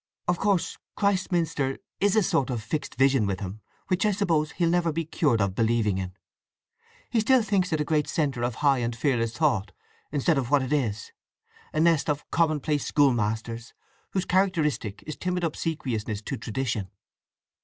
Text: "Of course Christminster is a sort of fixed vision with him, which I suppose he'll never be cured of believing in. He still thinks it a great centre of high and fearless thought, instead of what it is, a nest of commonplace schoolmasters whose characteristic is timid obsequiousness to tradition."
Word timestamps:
"Of 0.27 0.39
course 0.39 0.79
Christminster 0.95 1.77
is 1.99 2.15
a 2.15 2.23
sort 2.23 2.49
of 2.49 2.63
fixed 2.63 2.95
vision 2.95 3.27
with 3.27 3.39
him, 3.39 3.61
which 3.87 4.03
I 4.03 4.11
suppose 4.11 4.53
he'll 4.53 4.67
never 4.67 4.91
be 4.91 5.05
cured 5.05 5.39
of 5.39 5.53
believing 5.53 5.99
in. 5.99 6.15
He 7.11 7.19
still 7.19 7.43
thinks 7.43 7.71
it 7.71 7.79
a 7.79 7.85
great 7.85 8.07
centre 8.07 8.41
of 8.41 8.55
high 8.65 8.79
and 8.79 8.95
fearless 8.95 9.37
thought, 9.37 9.73
instead 10.11 10.39
of 10.39 10.49
what 10.49 10.63
it 10.63 10.73
is, 10.73 11.11
a 11.71 11.79
nest 11.79 12.09
of 12.09 12.27
commonplace 12.31 12.83
schoolmasters 12.83 13.75
whose 14.13 14.25
characteristic 14.25 15.03
is 15.05 15.15
timid 15.17 15.43
obsequiousness 15.43 16.23
to 16.23 16.35
tradition." 16.35 16.89